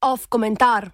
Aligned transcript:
Off 0.00 0.26
komentar. 0.28 0.90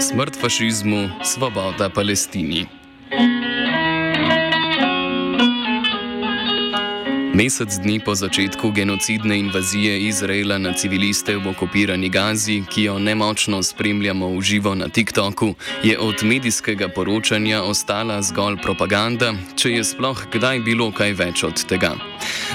Smrt 0.00 0.40
fašizmu, 0.40 1.08
svoboda 1.24 1.90
Palestini. 1.90 2.81
Mesec 7.32 7.80
dni 7.80 7.96
po 8.00 8.14
začetku 8.14 8.70
genocidne 8.70 9.38
invazije 9.38 10.00
Izraela 10.04 10.58
na 10.58 10.72
civiliste 10.72 11.36
v 11.36 11.48
okupirani 11.48 12.08
Gazi, 12.08 12.60
ki 12.68 12.82
jo 12.82 12.98
nemočno 12.98 13.62
spremljamo 13.62 14.28
v 14.36 14.42
živo 14.42 14.74
na 14.74 14.88
TikToku, 14.88 15.54
je 15.82 15.98
od 15.98 16.20
medijskega 16.22 16.88
poročanja 16.88 17.62
ostala 17.62 18.20
zgolj 18.22 18.60
propaganda, 18.62 19.32
če 19.56 19.80
je 19.80 19.84
sploh 19.84 20.26
kdaj 20.32 20.60
bilo 20.60 20.92
kaj 20.92 21.12
več 21.16 21.44
od 21.48 21.64
tega. 21.64 21.96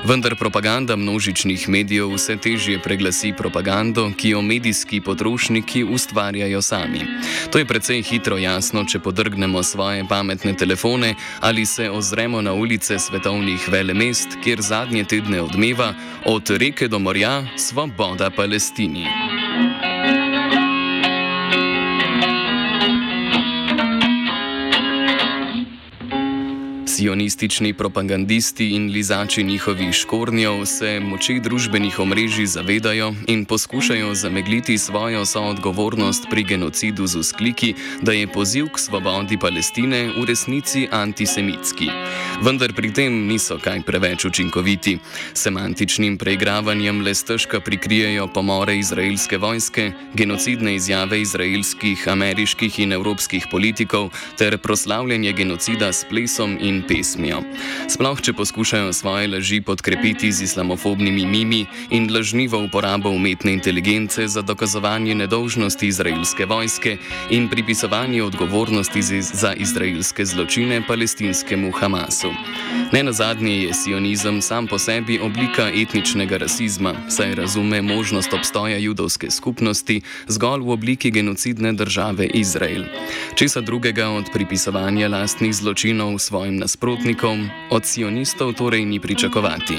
Vendar 0.06 0.36
propaganda 0.36 0.96
množičnih 0.96 1.70
medijev 1.70 2.14
vse 2.14 2.38
težje 2.38 2.80
preglasi 2.84 3.34
propagando, 3.38 4.12
ki 4.18 4.30
jo 4.30 4.42
medijski 4.42 5.02
potrošniki 5.02 5.84
ustvarjajo 5.84 6.62
sami. 6.62 7.02
To 7.52 7.58
je 7.58 7.66
precej 7.66 8.02
hitro 8.02 8.38
jasno, 8.38 8.86
če 8.86 9.00
podrgnemo 9.00 9.64
svoje 9.64 10.06
pametne 10.10 10.54
telefone 10.54 11.16
ali 11.40 11.66
se 11.66 11.90
ozremo 11.90 12.42
na 12.42 12.54
ulice 12.54 13.00
svetovnih 13.00 13.70
velemest, 13.70 14.38
kjer 14.44 14.62
zadnje 14.62 15.04
tedne 15.04 15.42
odmeva 15.42 15.94
od 16.26 16.50
reke 16.50 16.88
do 16.88 17.00
morja 17.00 17.44
Svoboda 17.58 18.30
Palestini. 18.30 19.06
Sionistični 26.98 27.74
propagandisti 27.74 28.70
in 28.70 28.90
lizači 28.92 29.44
njihovih 29.44 29.92
škornjev 29.94 30.66
se 30.66 31.00
moči 31.00 31.40
družbenih 31.40 32.00
omrežij 32.00 32.46
zavedajo 32.46 33.14
in 33.28 33.46
poskušajo 33.46 34.16
zamegliti 34.16 34.78
svojo 34.78 35.26
soodgovornost 35.26 36.26
pri 36.30 36.44
genocidu 36.44 37.08
z 37.08 37.16
uskliki, 37.16 37.74
da 38.02 38.12
je 38.12 38.28
poziv 38.28 38.66
k 38.74 38.80
svobodi 38.80 39.38
Palestine 39.38 40.10
v 40.18 40.26
resnici 40.26 40.88
antisemitski. 40.92 41.86
Vendar 42.42 42.74
pri 42.74 42.94
tem 42.94 43.28
niso 43.28 43.60
kaj 43.62 43.82
preveč 43.86 44.26
učinkoviti. 44.26 44.98
Semantičnim 45.34 46.18
preigravanjem 46.18 47.02
le 47.02 47.14
stežka 47.14 47.60
prikrijejo 47.60 48.28
pomore 48.28 48.78
izraelske 48.78 49.38
vojske, 49.38 49.92
genocidne 50.14 50.76
izjave 50.76 51.22
izraelskih, 51.22 52.08
ameriških 52.08 52.80
in 52.80 52.92
evropskih 52.94 53.48
politikov 53.52 54.10
ter 54.38 54.58
proslavljanje 54.58 55.34
genocida 55.34 55.94
s 55.94 56.06
plesom 56.10 56.58
in 56.62 56.87
pesmijo. 56.88 57.42
Sploh, 57.90 58.22
če 58.22 58.34
poskušajo 58.34 58.94
svoje 58.94 59.28
laži 59.28 59.62
podkrepiti 59.62 60.32
z 60.32 60.44
islamofobnimi 60.44 61.26
mimi 61.26 61.66
in 61.90 62.10
lažnivo 62.14 62.64
uporabo 62.64 63.10
umetne 63.10 63.54
inteligence 63.54 64.28
za 64.28 64.42
dokazovanje 64.42 65.16
nedolžnosti 65.16 65.88
izraelske 65.88 66.46
vojske 66.46 66.98
in 67.30 67.50
pripisovanje 67.50 68.24
odgovornosti 68.24 69.02
za 69.22 69.54
izraelske 69.54 70.26
zločine 70.26 70.82
palestinskemu 70.88 71.72
Hamasu. 71.72 72.32
Ne 72.94 73.04
na 73.04 73.12
zadnje 73.12 73.64
je 73.64 73.74
sionizem 73.74 74.42
sam 74.42 74.68
po 74.68 74.80
sebi 74.80 75.20
oblika 75.20 75.72
etničnega 75.76 76.38
rasizma, 76.38 76.94
saj 77.10 77.36
razume 77.36 77.82
možnost 77.82 78.34
obstoja 78.34 78.78
judovske 78.78 79.32
skupnosti 79.32 80.02
zgolj 80.28 80.62
v 80.62 80.70
obliki 80.70 81.12
genocidne 81.12 81.74
države 81.74 82.28
Izrael. 82.34 82.84
Česa 83.36 83.62
drugega 83.62 84.10
od 84.10 84.26
pripisovanja 84.34 85.08
lastnih 85.08 85.56
zločinov 85.56 86.20
svojim 86.20 86.58
nasprotnikom 86.58 87.50
od 87.72 87.86
sionistov 87.86 88.54
torej 88.54 88.86
ni 88.86 89.00
pričakovati. 89.00 89.76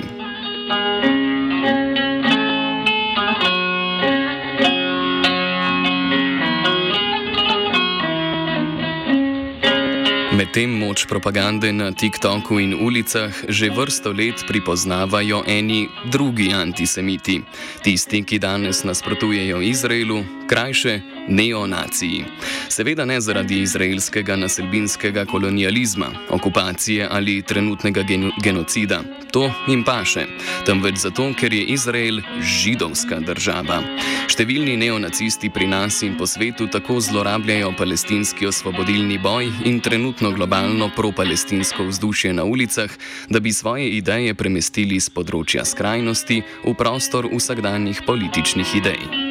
Medtem 10.48 10.80
moč 10.80 11.04
propagande 11.04 11.68
na 11.76 11.92
TikToku 11.92 12.56
in 12.56 12.72
ulicah 12.72 13.28
že 13.52 13.68
vrsto 13.68 14.16
let 14.16 14.48
pripoznavajo 14.48 15.44
eni 15.44 15.88
drugi 16.08 16.48
antisemiti, 16.56 17.44
tisti, 17.84 18.24
ki 18.24 18.38
danes 18.40 18.80
nasprotujejo 18.80 19.60
Izraelu, 19.60 20.24
krajše 20.48 21.00
neonaciji. 21.28 22.24
Seveda 22.68 23.04
ne 23.04 23.20
zaradi 23.20 23.60
izraelskega 23.60 24.36
naselbinskega 24.36 25.24
kolonializma, 25.24 26.06
okupacije 26.30 27.08
ali 27.10 27.42
trenutnega 27.42 28.02
geno 28.02 28.30
genocida, 28.42 29.02
to 29.32 29.52
jim 29.68 29.84
paše, 29.84 30.24
temveč 30.66 30.96
zato, 31.04 31.28
ker 31.40 31.52
je 31.52 31.64
Izrael 31.64 32.20
židovska 32.40 33.20
država. 33.20 33.82
Številni 34.28 34.76
neonacisti 34.80 35.50
pri 35.52 35.68
nas 35.68 36.00
in 36.02 36.16
po 36.16 36.26
svetu 36.26 36.66
tako 36.72 37.00
zlorabljajo 37.00 37.74
palestinski 37.76 38.48
osvobodilni 38.48 39.18
boj 39.18 39.52
in 39.68 39.80
trenutno 39.84 40.32
globalno 40.38 40.90
pro-palestinsko 40.96 41.90
vzdušje 41.90 42.32
na 42.32 42.44
ulicah, 42.44 42.90
da 43.28 43.40
bi 43.40 43.52
svoje 43.52 43.90
ideje 43.98 44.34
premestili 44.38 45.00
z 45.02 45.10
področja 45.10 45.66
skrajnosti 45.66 46.42
v 46.62 46.76
prostor 46.78 47.26
vsakdanjih 47.26 48.06
političnih 48.06 48.76
idej. 48.78 49.27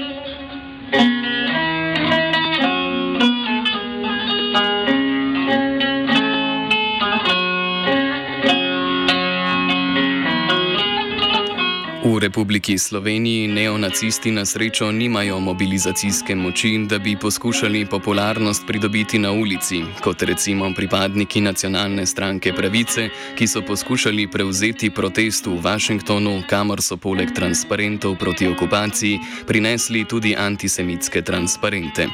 Republiki 12.28 12.78
Sloveniji 12.78 13.48
neonacisti 13.48 14.32
na 14.32 14.46
srečo 14.46 14.92
nimajo 14.92 15.40
mobilizacijske 15.40 16.36
moči, 16.36 16.78
da 16.90 17.00
bi 17.00 17.16
poskušali 17.16 17.86
popularnost 17.86 18.68
pridobiti 18.68 19.20
na 19.20 19.32
ulici, 19.32 19.84
kot 20.04 20.22
recimo 20.22 20.74
pripadniki 20.76 21.42
nacionalne 21.42 22.06
stranke 22.06 22.54
pravice, 22.54 23.10
ki 23.38 23.48
so 23.48 23.62
poskušali 23.62 24.28
prevzeti 24.28 24.90
protest 24.90 25.46
v 25.46 25.56
Washingtonu, 25.64 26.44
kamor 26.50 26.82
so 26.82 26.98
poleg 26.98 27.32
transparentov 27.36 28.18
proti 28.20 28.48
okupaciji 28.48 29.20
prinesli 29.48 30.04
tudi 30.06 30.36
antisemitske 30.36 31.22
transparente. 31.22 32.10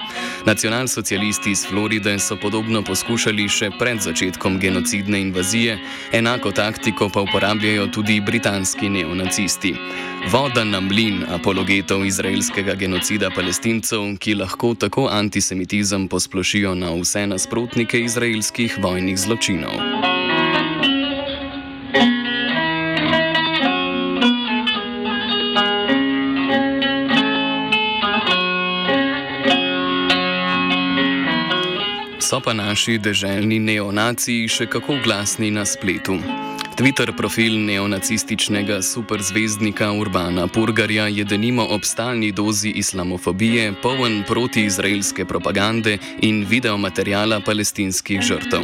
Nacionalsocialisti 0.45 1.51
iz 1.51 1.65
Floride 1.65 2.19
so 2.19 2.37
podobno 2.37 2.83
poskušali 2.83 3.49
še 3.49 3.71
pred 3.79 3.97
začetkom 4.01 4.59
genocidne 4.59 5.21
invazije, 5.21 5.79
enako 6.11 6.51
taktiko 6.51 7.09
pa 7.09 7.25
uporabljajo 7.25 7.87
tudi 7.87 8.21
britanski 8.21 8.89
neonacisti. 8.89 9.73
Voda 10.31 10.63
na 10.63 10.79
mlin 10.81 11.25
apologetov 11.29 12.05
izraelskega 12.05 12.73
genocida 12.75 13.29
palestincev, 13.29 14.17
ki 14.19 14.35
lahko 14.35 14.73
tako 14.75 15.07
antisemitizem 15.11 16.07
posplošijo 16.07 16.75
na 16.75 16.93
vse 16.95 17.27
nasprotnike 17.27 17.99
izraelskih 17.99 18.77
vojnih 18.81 19.19
zločinov. 19.19 19.77
So 32.33 32.39
pa 32.41 32.53
naši 32.53 32.95
deželni 32.97 33.59
neonaciji 33.59 34.47
še 34.49 34.65
kako 34.65 34.95
glasni 35.03 35.51
na 35.51 35.67
spletu. 35.69 36.15
Twitter 36.75 37.13
profil 37.17 37.65
neonacističnega 37.65 38.81
superzvezdnika 38.81 39.91
Urbana 39.91 40.47
Purgarja 40.47 41.07
je 41.07 41.23
denimo 41.23 41.65
ob 41.69 41.83
stalni 41.83 42.31
dozi 42.31 42.69
islamofobije 42.69 43.73
poln 43.81 44.23
protiizraelske 44.27 45.25
propagande 45.25 45.97
in 46.21 46.45
videomaterijala 46.49 47.39
palestinskih 47.45 48.21
žrtev. 48.21 48.61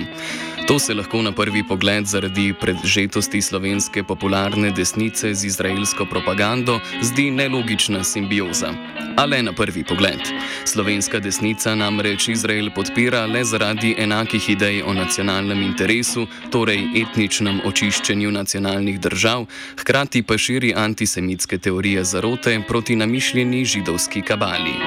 To 0.69 0.79
se 0.79 0.93
lahko 0.93 1.21
na 1.21 1.31
prvi 1.31 1.63
pogled 1.67 2.05
zaradi 2.05 2.53
predžetosti 2.53 3.41
slovenske 3.41 4.03
popularne 4.03 4.69
desnice 4.71 5.33
z 5.33 5.45
izraelsko 5.45 6.05
propagando 6.05 6.79
zdi 7.01 7.31
nelogična 7.31 8.03
simbioza. 8.03 8.69
A 9.17 9.25
le 9.25 9.41
na 9.43 9.53
prvi 9.53 9.83
pogled. 9.83 10.21
Slovenska 10.65 11.19
desnica 11.19 11.73
namreč 11.75 12.27
Izrael 12.27 12.69
podpira 12.75 13.25
le 13.25 13.41
zaradi 13.43 13.95
enakih 13.97 14.49
idej 14.49 14.83
o 14.83 14.93
nacionalnem 14.93 15.61
interesu, 15.61 16.27
torej 16.51 16.85
etničnem 17.01 17.61
očiščenju 17.65 18.31
nacionalnih 18.31 18.99
držav, 18.99 19.47
hkrati 19.81 20.21
pa 20.21 20.37
širi 20.37 20.73
antisemitske 20.77 21.57
teorije 21.57 22.03
zarote 22.03 22.61
proti 22.67 22.95
namišljeni 22.95 23.65
židovski 23.65 24.21
kabali. 24.21 24.77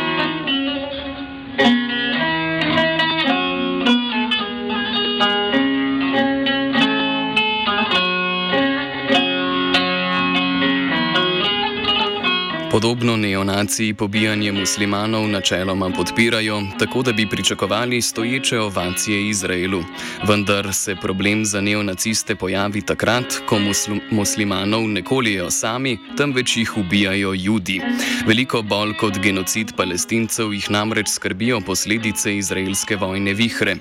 Podobno. 12.73 13.13
Neonaciji 13.17 13.95
pobijanje 13.95 14.53
muslimanov 14.53 15.29
načeloma 15.29 15.91
podpirajo, 15.91 16.63
tako 16.79 17.03
da 17.03 17.13
bi 17.13 17.29
pričakovali 17.29 18.03
stoječe 18.03 18.61
ovacije 18.61 19.29
Izraelu. 19.29 19.83
Vendar 20.29 20.75
se 20.75 20.97
problem 20.97 21.45
za 21.45 21.61
neonaciste 21.61 22.35
pojavi 22.35 22.83
takrat, 22.83 23.25
ko 23.49 23.59
musl 23.59 23.93
muslimanov 24.11 24.89
ne 24.89 25.03
kolijo 25.03 25.51
sami, 25.51 25.99
temveč 26.17 26.57
jih 26.57 26.77
ubijajo 26.77 27.33
judi. 27.35 27.81
Veliko 28.27 28.63
bolj 28.63 28.97
kot 29.01 29.19
genocid 29.19 29.73
palestincev 29.77 30.53
jih 30.53 30.71
namreč 30.71 31.09
skrbijo 31.09 31.61
posledice 31.61 32.37
izraelske 32.37 32.97
vojne 32.97 33.35
vihre. 33.35 33.77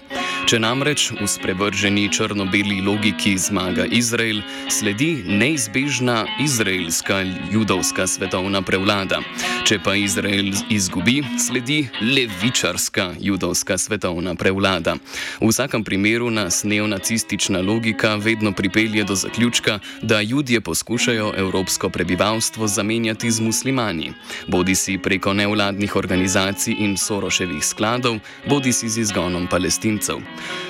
Če 0.46 0.60
namreč 0.60 1.12
v 1.22 1.28
sprevrženi 1.28 2.10
črno-beli 2.10 2.82
logiki 2.82 3.38
zmaga 3.38 3.86
Izrael, 3.86 4.42
sledi 4.70 5.24
neizbežna 5.28 6.26
izraelska 6.44 7.24
judovska 7.52 8.08
svetovna 8.08 8.62
prevlada. 8.82 9.22
Če 9.64 9.78
pa 9.84 9.94
Izrael 9.96 10.50
izgubi, 10.74 11.22
sledi 11.40 11.86
levičarska 12.02 13.12
judovska 13.22 13.78
svetovna 13.78 14.34
prevlada. 14.36 14.96
V 15.40 15.50
vsakem 15.52 15.84
primeru 15.84 16.32
nas 16.34 16.64
neonacistična 16.64 17.62
logika 17.62 18.16
vedno 18.16 18.52
pripelje 18.52 19.04
do 19.04 19.16
zaključka, 19.16 19.80
da 20.02 20.22
ljudje 20.22 20.62
poskušajo 20.62 21.34
evropsko 21.38 21.90
prebivalstvo 21.90 22.68
zamenjati 22.68 23.32
z 23.32 23.42
muslimani, 23.42 24.14
bodi 24.48 24.76
si 24.76 24.98
preko 24.98 25.34
nevladnih 25.34 25.96
organizacij 25.96 26.76
in 26.80 26.98
Soroševih 26.98 27.64
skladov, 27.66 28.18
bodi 28.50 28.74
si 28.74 28.90
z 28.90 29.06
izgonom 29.06 29.48
palestincev. 29.48 30.18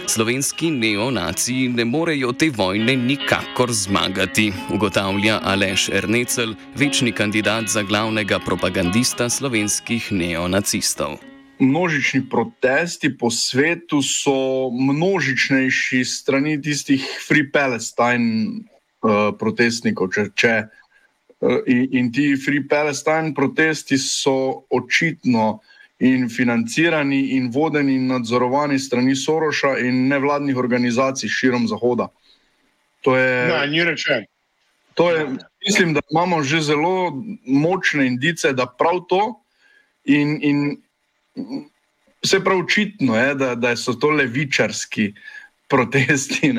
Slovenski 0.08 0.72
neonaciji 0.72 1.70
ne 1.70 1.86
morejo 1.86 2.34
te 2.34 2.50
vojne 2.50 2.96
nikakor 2.96 3.72
zmagati, 3.72 4.52
ugotavlja 4.70 5.40
Aleš 5.44 5.90
Ernecel, 5.90 6.54
večni 6.76 7.12
kandidat 7.12 7.68
za 7.68 7.84
glavnega 8.02 8.40
propagandista 8.42 9.30
slovenskih 9.30 10.10
neonacistov. 10.10 11.22
Množični 11.62 12.26
protesti 12.26 13.14
po 13.14 13.30
svetu 13.30 14.02
so 14.02 14.74
množičnejši 14.74 16.02
strani 16.06 16.58
tistih 16.58 17.06
Free 17.28 17.46
Palestine 17.54 18.58
uh, 19.06 19.30
protestnikov. 19.38 20.10
Če, 20.18 20.24
če, 20.34 20.54
uh, 21.46 21.62
in, 21.70 21.84
in 21.94 22.10
ti 22.10 22.34
Free 22.42 22.66
Palestine 22.66 23.36
protesti 23.38 24.02
so 24.02 24.66
očitno 24.74 25.62
in 26.02 26.26
financirani 26.26 27.38
in 27.38 27.54
vodeni 27.54 28.02
in 28.02 28.10
nadzorovani 28.10 28.82
strani 28.82 29.14
Soroša 29.14 29.78
in 29.78 30.08
nevladnih 30.10 30.58
organizacij 30.58 31.30
širom 31.30 31.70
Zahoda. 31.70 32.10
To 33.06 33.14
je, 33.14 33.30
ne, 33.46 33.62
ni 33.70 33.86
rečeno. 33.86 34.26
To 34.98 35.14
je, 35.14 35.28
mislim, 35.66 35.94
da 35.94 36.02
imamo 36.12 36.44
že 36.44 36.62
zelo 36.62 37.24
močne 37.46 38.08
indice, 38.08 38.54
da 38.54 38.66
prav 38.66 39.00
to 39.10 39.44
in, 40.04 40.40
in 40.42 40.82
vse 42.24 42.44
prav 42.44 42.60
očitno 42.60 43.18
je, 43.18 43.36
da, 43.36 43.56
da 43.56 43.76
so 43.76 43.94
to 43.94 44.10
levičarski 44.10 45.14
protesti. 45.70 46.54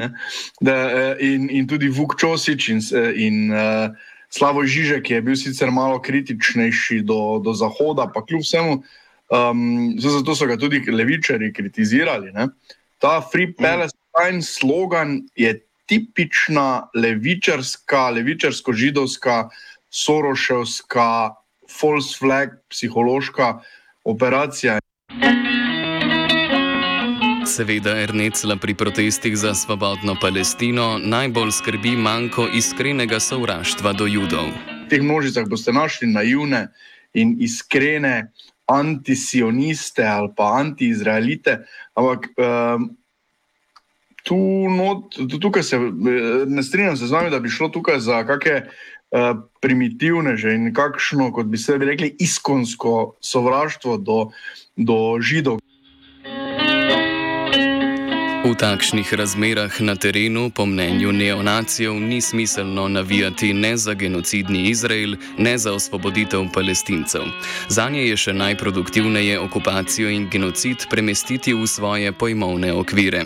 Da, 0.61 0.77
in, 1.21 1.51
in 1.51 1.69
tudi 1.69 1.89
Vuk 1.89 2.17
Čosič 2.21 2.69
in, 2.69 2.81
in 3.17 3.53
uh, 3.53 3.93
Slavo 4.33 4.65
Žižek 4.65 5.11
je 5.11 5.21
bil 5.23 5.37
sicer 5.37 5.71
malo 5.71 6.01
kritičnejši 6.03 7.03
do, 7.05 7.39
do 7.45 7.53
Zahoda, 7.53 8.09
pa 8.15 8.25
kljub 8.25 8.41
vsemu, 8.41 8.79
um, 9.29 9.93
zato 10.01 10.35
so 10.35 10.49
ga 10.49 10.57
tudi 10.57 10.81
levičari 10.89 11.53
kritizirali. 11.53 12.33
Ne? 12.33 12.49
Ta 12.99 13.21
Free 13.21 13.53
Palestine 13.53 14.43
slogan 14.43 15.21
je 15.37 15.61
tipična 15.93 16.89
levičarska, 16.95 18.11
levičarsko-židovska, 18.17 19.49
soroševska, 19.91 21.35
false 21.81 22.17
flag, 22.19 22.49
psihološka 22.71 23.61
operacija. 24.05 24.79
Seveda, 27.47 27.99
Ernecla 28.01 28.57
pri 28.57 28.75
protestih 28.75 29.37
za 29.37 29.55
svobodno 29.55 30.17
Palestino 30.21 30.97
najbolj 31.05 31.53
skrbi 31.53 31.93
manjko 31.97 32.49
iskrenega 32.55 33.21
sovraštva 33.21 33.93
do 33.93 34.07
judov. 34.07 34.49
V 34.87 34.89
teh 34.89 35.05
množicah 35.05 35.45
boste 35.45 35.77
našli 35.77 36.09
naivne 36.09 36.71
in 37.13 37.37
iskrene 37.41 38.33
antisioniste 38.65 40.07
ali 40.07 40.33
pa 40.37 40.57
antiizraelite, 40.57 41.59
ampak 41.95 42.33
um, 42.41 42.89
tu 44.23 44.39
not, 44.71 45.17
tukaj 45.41 45.63
se 45.63 45.79
ne 46.47 46.63
strinjam 46.63 46.97
se 46.97 47.07
z 47.07 47.13
vami, 47.13 47.31
da 47.31 47.41
bi 47.41 47.51
šlo 47.51 47.69
tukaj 47.69 48.01
za 48.01 48.23
kakšne 48.27 48.63
uh, 48.63 49.43
primitivne 49.61 50.37
že 50.37 50.55
in 50.55 50.71
kakšno, 50.75 51.33
kot 51.33 51.47
bi 51.47 51.59
se 51.59 51.79
rekli, 51.79 52.15
iskonsko 52.19 53.17
sovraštvo 53.21 53.97
do, 53.99 54.19
do 54.77 55.19
židov. 55.21 55.59
V 58.43 58.59
takšnih 58.59 59.07
razmerah 59.15 59.71
na 59.81 59.95
terenu, 59.95 60.51
po 60.51 60.67
mnenju 60.67 61.13
neonacijev, 61.13 61.95
ni 61.95 62.21
smiselno 62.21 62.89
navijati 62.89 63.53
ne 63.55 63.77
za 63.77 63.95
genocidni 63.95 64.67
Izrael, 64.71 65.15
ne 65.39 65.59
za 65.59 65.73
osvoboditev 65.73 66.43
palestincev. 66.55 67.23
Za 67.69 67.87
nje 67.89 68.03
je 68.09 68.17
še 68.17 68.33
najproduktivneje 68.35 69.39
okupacijo 69.39 70.11
in 70.11 70.27
genocid 70.27 70.87
premestiti 70.91 71.55
v 71.55 71.67
svoje 71.67 72.13
pojmovne 72.13 72.73
okvire. 72.73 73.25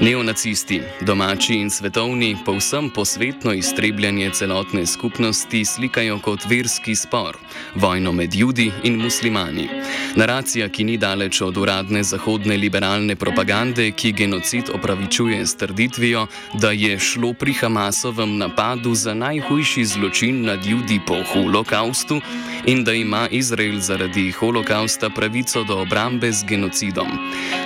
Neonacisti, 0.00 0.80
domači 1.00 1.54
in 1.54 1.70
svetovni, 1.70 2.36
povsem 2.44 2.90
posvetno 2.90 3.52
iztrebljanje 3.52 4.30
celotne 4.30 4.86
skupnosti 4.86 5.64
slikajo 5.64 6.18
kot 6.18 6.48
verski 6.48 6.96
spor, 6.96 7.36
vojno 7.74 8.12
med 8.12 8.34
judi 8.34 8.72
in 8.82 8.96
muslimani. 8.96 9.68
Naracija, 10.16 10.68
ki 10.68 10.84
ni 10.84 10.96
daleč 10.96 11.40
od 11.40 11.56
uradne 11.56 12.02
zahodne 12.02 12.56
liberalne 12.56 13.16
propagande, 13.16 13.90
ki 13.90 14.12
genocid 14.12 14.53
opravičuje 14.74 15.46
s 15.46 15.56
trditvijo, 15.56 16.26
da 16.54 16.70
je 16.70 16.98
šlo 16.98 17.32
pri 17.32 17.52
Hamasovem 17.52 18.36
napadu 18.38 18.94
za 18.94 19.14
najhujši 19.14 19.84
zločin 19.84 20.44
nad 20.44 20.66
ljudi 20.66 21.00
po 21.06 21.16
holokaustu 21.32 22.20
in 22.66 22.84
da 22.84 22.92
ima 22.92 23.28
Izrael 23.30 23.80
zaradi 23.80 24.30
holokausta 24.30 25.10
pravico 25.10 25.64
do 25.64 25.80
obrambe 25.80 26.32
z 26.32 26.44
genocidom. 26.48 27.08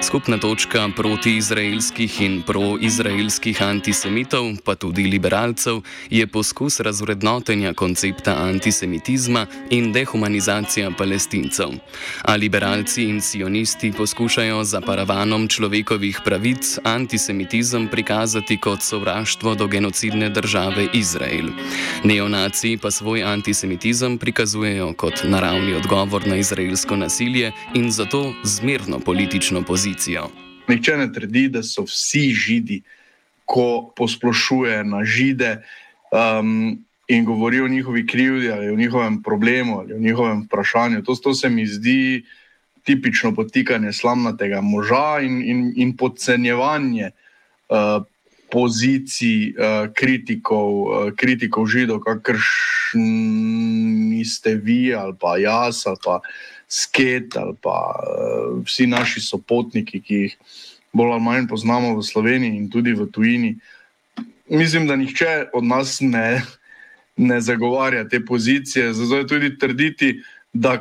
Skupna 0.03 0.39
točka 0.39 0.89
protiizraelskih 0.97 2.21
in 2.21 2.43
proizraelskih 2.43 3.63
antisemitov, 3.63 4.45
pa 4.65 4.75
tudi 4.75 5.03
liberalcev, 5.03 5.81
je 6.11 6.27
poskus 6.27 6.81
razvrednotenja 6.81 7.75
koncepta 7.75 8.37
antisemitizma 8.43 9.47
in 9.71 9.93
dehumanizacija 9.93 10.91
palestincev. 10.91 11.69
A 12.23 12.35
liberalci 12.35 13.05
in 13.05 13.21
sionisti 13.21 13.93
poskušajo 13.93 14.65
za 14.65 14.81
paravanom 14.81 15.49
človekovih 15.49 16.21
pravic 16.25 16.78
antisemitizem 16.85 17.89
prikazati 17.89 18.57
kot 18.57 18.83
sovraštvo 18.83 19.55
do 19.55 19.67
genocidne 19.67 20.29
države 20.31 20.87
Izrael. 20.95 21.49
Neonaci 22.05 22.79
pa 22.83 22.91
svoj 22.91 23.23
antisemitizem 23.23 24.19
prikazujejo 24.19 24.93
kot 24.93 25.25
naravni 25.25 25.75
odgovor 25.75 26.27
na 26.27 26.37
izraelsko 26.37 26.97
nasilje 26.97 27.53
in 27.75 27.91
zato 27.91 28.33
zmerno 28.45 28.99
politično 29.01 29.63
pozicijo. 29.63 30.29
Nihče 30.69 30.97
ne 30.97 31.13
trdi, 31.13 31.49
da 31.49 31.63
so 31.63 31.83
vsi 31.83 32.31
židi, 32.31 32.83
ko 33.45 33.93
posplošuje 33.97 34.85
na 34.85 35.05
žide 35.05 35.63
um, 36.13 36.79
in 37.09 37.25
govori 37.25 37.61
o 37.61 37.69
njihovi 37.69 38.07
krivdi 38.07 38.51
ali 38.51 38.71
o 38.71 38.77
njihovem 38.77 39.23
problemu 39.23 39.79
ali 39.79 39.95
o 39.95 39.99
njihovem 39.99 40.43
vprašanju. 40.45 41.03
To, 41.03 41.15
to 41.15 41.35
se 41.35 41.49
mi 41.49 41.67
zdi 41.67 42.25
tipično 42.85 43.35
potikanje 43.35 43.93
slamnatega 43.93 44.61
moža 44.61 45.21
in, 45.23 45.43
in, 45.43 45.73
in 45.77 45.97
podcenjevanje 45.97 47.11
uh, 47.69 48.05
pozicij 48.53 49.53
uh, 49.53 49.93
kritikov, 49.95 50.73
uh, 50.83 51.13
kritikov 51.17 51.67
židov, 51.67 52.01
kakršni 52.01 53.05
ste 54.25 54.55
vi 54.55 54.95
ali 54.95 55.15
pa 55.21 55.37
jaz 55.39 55.87
ali 55.87 55.97
pa 56.05 56.21
sket 56.69 57.37
ali 57.37 57.57
pa 57.63 57.95
uh, 57.97 58.65
vsi 58.65 58.87
naši 58.87 59.21
sopotniki, 59.21 60.01
ki 60.01 60.15
jih 60.15 60.37
bolj 60.93 61.13
ali 61.13 61.23
manj 61.23 61.47
poznamo 61.49 61.97
v 61.97 62.03
Sloveniji 62.03 62.57
in 62.57 62.71
tudi 62.71 62.93
v 62.93 63.07
tujini. 63.13 63.59
Mislim, 64.49 64.87
da 64.87 64.97
nihče 64.97 65.53
od 65.53 65.65
nas 65.65 66.01
ne, 66.01 66.43
ne 67.17 67.41
zagovarja 67.41 68.09
te 68.09 68.25
pozicije, 68.25 68.93
zato 68.93 69.17
je 69.17 69.27
tudi 69.27 69.59
trditi, 69.59 70.13
da 70.17 70.38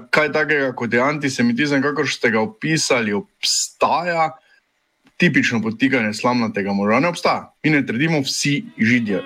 kaj 0.09 0.31
takega 0.31 0.71
kot 0.75 0.93
je 0.93 1.01
antisemitizem, 1.01 1.81
kako 1.81 2.05
ste 2.05 2.31
ga 2.31 2.41
opisali, 2.41 3.13
obstaja. 3.13 4.31
Tipično 5.17 5.61
potikanje 5.61 6.13
slamnatega 6.13 6.73
moža 6.73 6.99
ne 6.99 7.07
obstaja. 7.09 7.53
Mi 7.63 7.73
ne 7.73 7.85
trdimo 7.85 8.21
vsi 8.21 8.63
židje. 8.77 9.23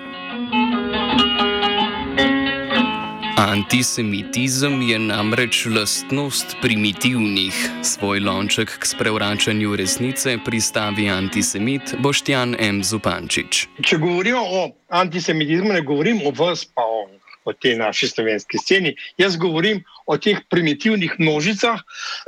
Antisemitizem 3.36 4.82
je 4.82 4.98
namreč 4.98 5.66
lastnost 5.66 6.56
primitivnih. 6.62 7.52
Svoj 7.82 8.20
lonček 8.20 8.78
k 8.78 8.86
sprevračanju 8.86 9.76
resnice 9.76 10.38
pristavi 10.44 11.08
antisemit 11.10 11.94
Boštjan 11.98 12.56
M. 12.58 12.80
Zupančič. 12.84 13.66
Če 13.82 13.98
govorimo 13.98 14.40
o 14.40 14.62
antisemitizmu, 14.88 15.72
ne 15.72 15.82
govorim 15.82 16.22
o 16.24 16.32
vas, 16.38 16.64
pa 16.64 16.86
o 16.86 17.04
o 17.44 17.52
tej 17.52 17.76
naši 17.78 18.08
slovenski 18.08 18.58
sceni. 18.58 18.94
Jaz 19.18 19.36
govorim 19.36 19.82
o 20.06 20.18
teh 20.18 20.38
primitivnih 20.50 21.18
množicah, 21.18 21.82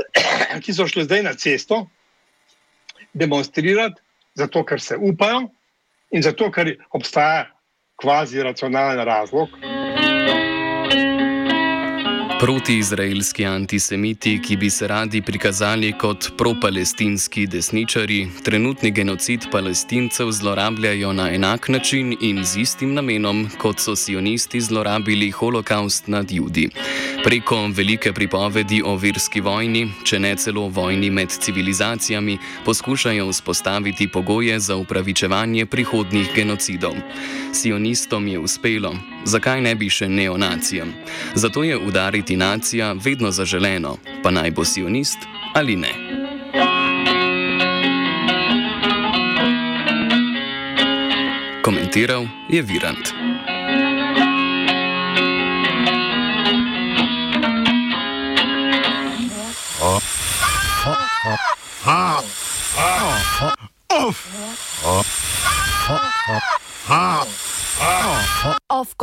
ki 0.65 0.75
so 0.75 0.89
šle 0.91 1.05
zdaj 1.05 1.23
na 1.23 1.35
cesto 1.35 1.87
demonstrirati, 3.15 4.01
zato 4.35 4.65
ker 4.67 4.81
se 4.81 4.99
upajo 4.99 5.49
in 6.11 6.23
zato 6.23 6.51
ker 6.51 6.75
obstaja 6.91 7.47
kvazi 8.01 8.43
racionalen 8.43 9.05
razlog. 9.07 9.49
Protiizraelski 12.45 13.47
antisemiti, 13.47 14.41
ki 14.43 14.57
bi 14.57 14.69
se 14.71 14.89
radi 14.89 15.23
prikazali 15.23 15.93
kot 15.99 16.27
pro-palestinski 16.37 17.47
desničari, 17.47 18.27
trenutni 18.45 18.91
genocid 18.91 19.47
palestincev 19.53 20.31
zlorabljajo 20.31 21.13
na 21.13 21.31
enak 21.31 21.69
način 21.69 22.17
in 22.21 22.45
z 22.45 22.61
istim 22.61 22.93
namenom, 22.95 23.49
kot 23.59 23.81
so 23.81 23.97
sionisti 23.97 24.61
zlorabili 24.61 25.31
holokaust 25.31 26.09
nad 26.09 26.33
ljudmi. 26.33 26.69
Preko 27.25 27.67
velike 27.73 28.13
pripovedi 28.13 28.83
o 28.85 28.97
verski 28.97 29.41
vojni, 29.41 29.89
če 30.05 30.19
ne 30.19 30.37
celo 30.37 30.69
vojni 30.69 31.11
med 31.11 31.29
civilizacijami, 31.29 32.39
poskušajo 32.65 33.29
vzpostaviti 33.31 34.09
pogoje 34.09 34.61
za 34.61 34.77
upravičevanje 34.77 35.67
prihodnih 35.67 36.29
genocidov. 36.37 36.95
Sionistom 37.53 38.29
je 38.29 38.39
uspelo, 38.39 38.95
zakaj 39.25 39.61
ne 39.61 39.75
bi 39.75 39.91
še 39.91 40.09
neonacijam? 40.09 40.93
Zato 41.35 41.65
je 41.65 41.79
udariti 41.79 42.37
nacija 42.37 42.93
vedno 42.93 43.31
zaželeno, 43.31 43.97
pa 44.23 44.31
naj 44.31 44.51
bo 44.51 44.65
sionist 44.65 45.19
ali 45.55 45.77
ne. 45.77 45.93
Komentiral 51.65 52.27
je 52.49 52.63
Virant. 52.63 53.34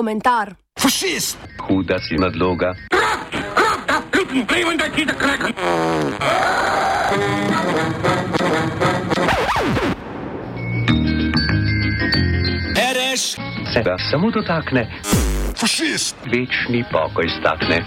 Komentar. 0.01 0.55
Fašist! 0.79 1.37
Huda 1.61 1.99
si 2.01 2.17
nadloga. 2.17 2.73
Ereš! 12.89 13.21
Se 13.73 13.79
ga 13.85 13.95
samo 14.11 14.31
dotakne. 14.31 14.89
Fašist! 15.59 16.15
Večni 16.25 16.81
pokoj 16.89 17.29
stakne. 17.37 17.85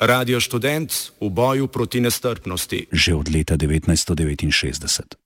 Radio 0.00 0.40
študent 0.40 0.92
v 1.20 1.28
boju 1.32 1.72
proti 1.72 2.04
nestrpnosti. 2.04 2.92
Že 2.92 3.10
od 3.14 3.26
leta 3.32 3.56
1969. 3.56 5.23